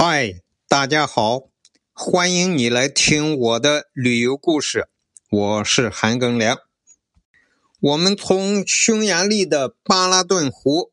[0.00, 0.34] 嗨，
[0.68, 1.48] 大家好，
[1.92, 4.86] 欢迎你来听我的旅游故事。
[5.28, 6.56] 我是韩庚良。
[7.80, 10.92] 我们从匈牙利的巴拉顿湖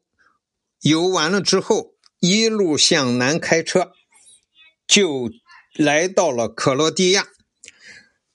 [0.82, 3.92] 游完了之后，一路向南开车，
[4.88, 5.30] 就
[5.76, 7.28] 来到了克罗地亚。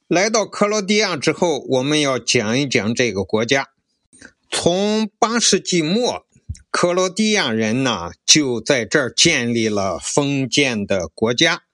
[0.06, 3.70] 来到克罗地亚之后，我们要讲一讲这个国家。
[4.48, 6.24] 从八世纪末。
[6.70, 11.64] 克罗地亚人呢，就在这儿建立了封建的国家，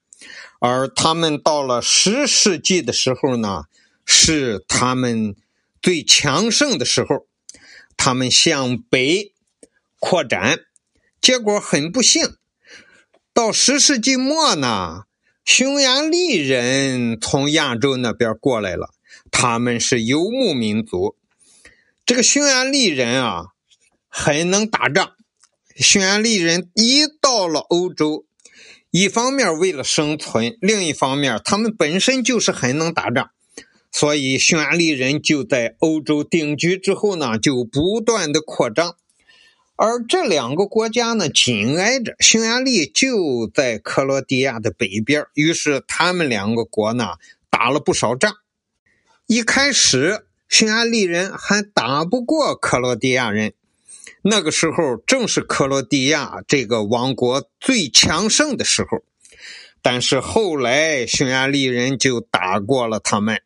[0.59, 3.65] 而他们到了十世纪的时候呢，
[4.07, 5.37] 是他们
[5.83, 7.27] 最强盛的时候。
[7.99, 9.33] 他们向北
[9.99, 10.61] 扩展，
[11.21, 12.35] 结果很不幸，
[13.33, 15.05] 到十世纪末呢，
[15.45, 18.95] 匈牙利人从亚洲那边过来了，
[19.31, 21.17] 他们是游牧民族。
[22.05, 23.56] 这个匈牙利人啊。
[24.19, 25.13] 很能打仗，
[25.77, 28.25] 匈牙利人一到了欧洲，
[28.91, 33.29] 一方面为了生存，另一方面他们本身就是很能打仗，
[33.93, 38.97] 所以匈牙利人就在欧洲定居之后呢，就不断的扩张。
[39.77, 47.17] 而这两个国家呢，紧挨着，匈牙利就在克罗地亚的北边，于是他们两个国呢
[47.51, 48.35] 打了不少仗。
[49.27, 53.53] 一开始，匈牙利人还打不过克罗地亚人。
[54.23, 59.03] 那个时候正是克罗地亚这个王国最强盛的时候，
[59.83, 63.43] 但是后来匈牙利人就打过了他们。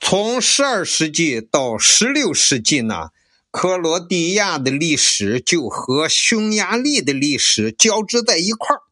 [0.00, 3.10] 从十二世纪到十六世纪呢，
[3.50, 8.82] 克罗地亚的历史就和匈牙利的历史交织在一块儿。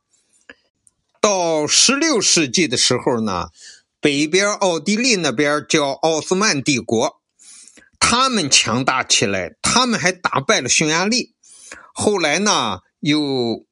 [1.21, 3.49] 到十六世纪的时候呢，
[4.01, 7.20] 北边奥地利那边叫奥斯曼帝国。
[8.01, 11.37] 他们强大起来，他们还打败了匈牙利。
[11.95, 13.65] 后来呢，又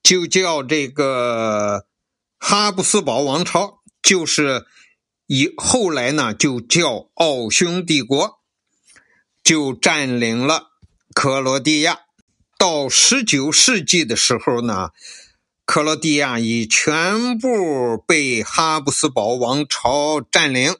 [0.00, 1.86] 就叫这个
[2.38, 4.64] 哈布斯堡王朝，就是
[5.26, 8.38] 以后来呢就叫奥匈帝国，
[9.42, 10.68] 就占领了
[11.12, 12.00] 克罗地亚。
[12.56, 14.90] 到十九世纪的时候呢，
[15.64, 20.76] 克罗地亚已全部被哈布斯堡王朝占领。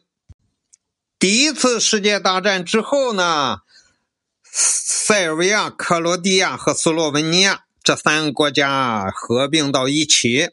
[1.24, 3.60] 第一次世界大战之后呢，
[4.52, 10.50] 塞尔维亚、克罗地亚和斯洛文尼亚这三个国家合并到一起。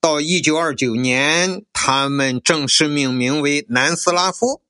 [0.00, 4.62] 到一九二九年，他们正式命名为南斯拉夫。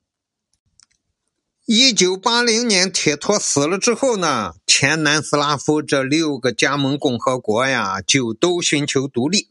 [1.65, 9.47] 一九八零年，铁托死了之后呢，前南斯拉夫这六个加盟共和国呀，就都寻求独立。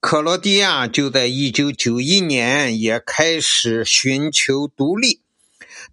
[0.00, 5.22] 克罗地亚就在一九九一年也开始寻求独立，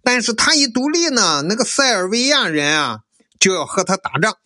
[0.00, 3.00] 但是他一独立呢，那个塞尔维亚人啊
[3.40, 4.38] 就要和他打仗，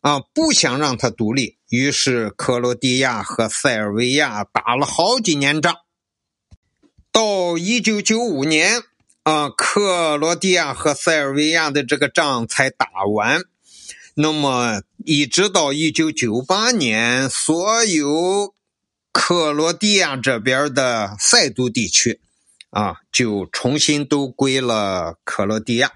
[0.00, 5.76] 啊，不想让他独立，于是克罗地亚和塞尔维亚打了好几年仗。
[7.12, 8.82] 到一九九五年
[9.22, 13.42] 啊，克罗地亚和塞尔维亚的这个仗才打完。
[14.14, 18.55] 那么一直到一九九八年，所有。
[19.18, 22.20] 克罗地亚这边的塞都地区，
[22.68, 25.92] 啊，就重新都归了克罗地亚。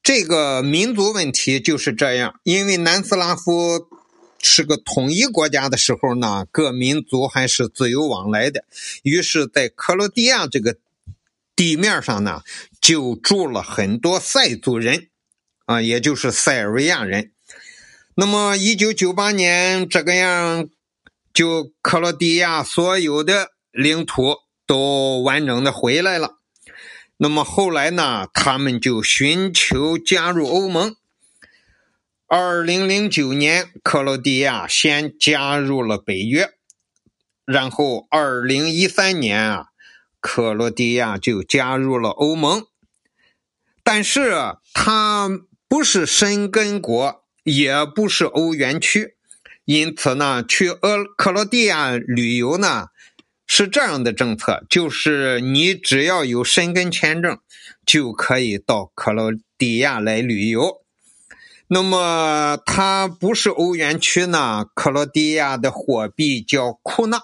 [0.00, 3.88] 这个民族问题就是这样，因为南斯拉夫
[4.40, 8.64] 是个统一国家的时候呢，各民族还是自由往来的。
[9.02, 10.76] 于是，在克罗地亚这个
[11.56, 12.42] 地面上呢，
[12.80, 15.08] 就住了很多塞族人，
[15.66, 17.32] 啊，也就是塞尔维亚人。
[18.14, 20.68] 那么，一九九八年这个样。
[21.34, 26.38] 就克罗地亚所有的领土都完整的回来了。
[27.16, 30.94] 那么后来呢，他们就寻求加入欧盟。
[32.26, 36.50] 二零零九年，克罗地亚先加入了北约，
[37.44, 39.66] 然后二零一三年啊，
[40.20, 42.64] 克罗地亚就加入了欧盟。
[43.82, 45.28] 但是它
[45.68, 49.13] 不是申根国，也不是欧元区。
[49.64, 52.88] 因此呢，去俄克罗地亚旅游呢，
[53.46, 57.38] 是这样的政策，就是你只要有申根签证，
[57.86, 60.82] 就可以到克罗地亚来旅游。
[61.68, 67.22] 那么它不是欧元区呢，克罗地亚的货币叫库纳，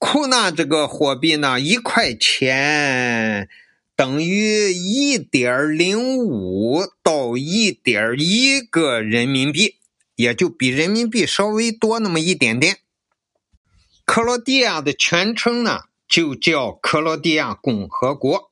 [0.00, 3.48] 库纳这个货币呢，一块钱
[3.94, 9.76] 等于一点零五到一点一个人民币。
[10.16, 12.78] 也就比人民币稍微多那么一点点。
[14.04, 18.50] 克罗地亚的全称呢，就叫克罗地亚共和国，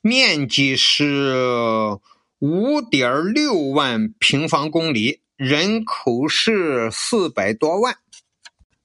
[0.00, 1.98] 面积是
[2.40, 7.96] 五点六万平方公里，人口是四百多万。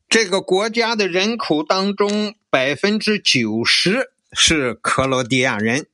[0.07, 5.87] 这个国家的人口当中，百分之九十是克罗地亚人，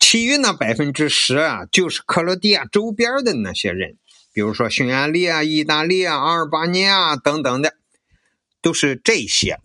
[0.00, 3.98] 其余那百分之十啊，就是克罗地亚周边的那些人，
[4.38, 7.74] 比如说匈牙利啊、意大利啊、阿尔巴尼亚等等的，
[8.62, 9.58] 都是这些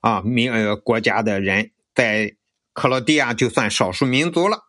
[0.00, 2.34] 啊民呃国家的人，在
[2.74, 4.64] 克罗地亚就算少数民族了。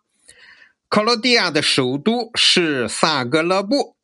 [0.88, 3.98] 克罗地亚的首都是萨格勒布。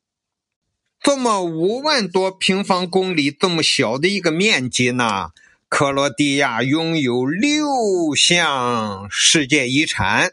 [1.00, 5.30] 这么五万多平方公里这么小的一个面积呢？
[5.70, 7.64] 克罗地亚拥有六
[8.14, 10.32] 项世界遗产。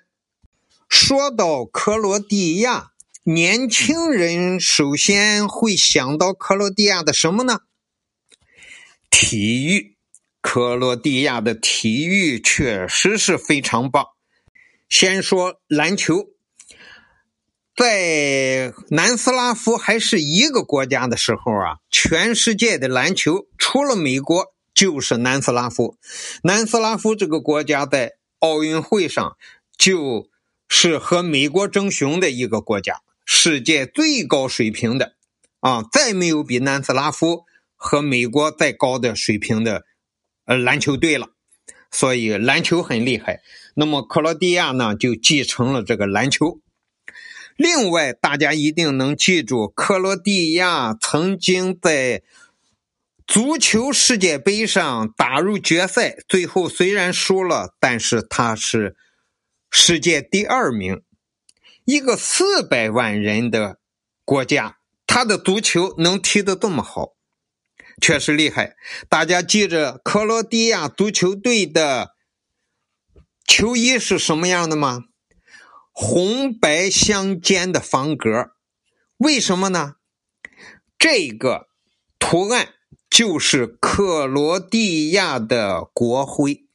[0.90, 2.92] 说到克罗地亚，
[3.30, 7.60] 年轻人首先会想到克罗地亚的什么呢？
[9.10, 9.98] 体育。
[10.40, 14.06] 克罗地亚的体育确实是非常棒。
[14.88, 16.30] 先说篮球。
[17.76, 25.98] 在南斯拉夫还是一个国家的时候啊，全世界的篮球除了美国就是南斯拉夫。
[26.44, 29.36] 南斯拉夫这个国家在奥运会上
[29.78, 30.30] 就
[30.70, 35.14] 是和美国争雄的一个国家，世界最高水平的
[35.60, 37.44] 啊，再没有比南斯拉夫
[37.76, 39.84] 和美国再高的水平的
[40.46, 41.32] 呃篮球队了。
[41.92, 43.42] 所以篮球很厉害。
[43.76, 46.60] 那么克罗地亚呢，就继承了这个篮球。
[47.56, 52.24] 另外，大家一定能记住，克罗地亚曾经在
[53.26, 58.96] 足球世界杯上打入决赛，最后虽然输了，但是他是
[59.70, 61.02] 世界第二名。
[61.88, 63.80] 一个四百万人的
[64.26, 67.14] 国家，他的足球能踢得这么好，
[68.02, 68.76] 确实厉害。
[69.08, 72.10] 大家记着，克罗地亚足球队的
[73.46, 75.06] 球衣是什么样的吗？
[75.94, 78.52] 红白相间的方格，
[79.16, 79.94] 为什么呢？
[81.00, 81.70] 这个
[82.20, 82.74] 图案
[83.10, 86.67] 就是克罗地亚的国徽，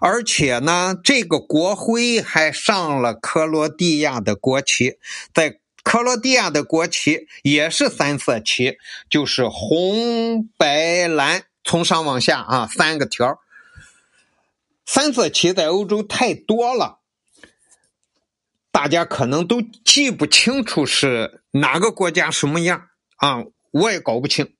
[0.00, 4.98] 而且呢，这个国徽还上了克罗地亚的国旗。
[5.32, 8.78] 在克罗地亚的国旗也是三色旗，
[9.10, 13.38] 就是红白蓝，从上往下啊，三个条。
[14.86, 17.00] 三色旗在欧洲太多了。
[18.70, 24.54] 大家可能都记不清楚是哪个国家什么样啊，我也搞不清。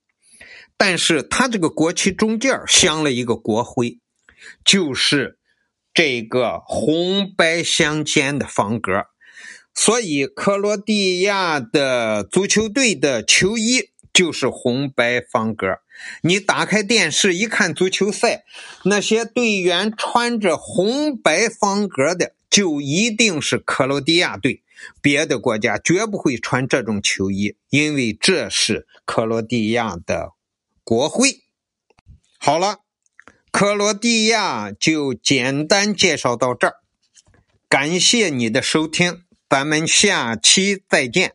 [0.77, 3.99] 但是它这个国旗中间镶了一个国徽，
[4.63, 5.39] 就是
[5.93, 8.91] 这个红白相间的方格。
[9.73, 15.67] 所以克罗地亚的足球队的球衣就是红白方格。
[16.21, 18.43] 你打开电视一看足球赛，
[18.83, 22.33] 那些队员穿着红白方格的。
[22.47, 24.63] 就一定是克罗地亚队，
[25.01, 30.29] 别的国家绝不会穿这种球衣，因为这是克罗地亚的
[30.81, 31.41] 国徽。
[32.37, 32.84] 好了，
[33.57, 36.73] 克罗地亚就简单介绍到这儿，
[37.69, 41.34] 感谢你的收听，咱们下期再见。